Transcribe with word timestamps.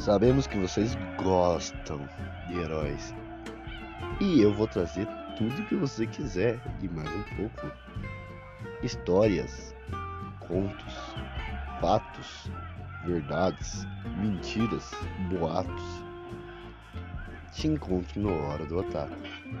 Sabemos 0.00 0.46
que 0.46 0.56
vocês 0.56 0.96
gostam 1.22 2.08
de 2.48 2.58
heróis. 2.58 3.14
E 4.18 4.40
eu 4.40 4.50
vou 4.54 4.66
trazer 4.66 5.06
tudo 5.36 5.66
que 5.66 5.76
você 5.76 6.06
quiser 6.06 6.58
e 6.82 6.88
mais 6.88 7.10
um 7.10 7.22
pouco. 7.36 7.70
Histórias, 8.82 9.76
contos, 10.38 10.94
fatos, 11.82 12.50
verdades, 13.04 13.86
mentiras, 14.16 14.90
boatos. 15.28 15.84
Te 17.52 17.68
encontro 17.68 18.22
no 18.22 18.32
Hora 18.32 18.64
do 18.64 18.80
ataque. 18.80 19.59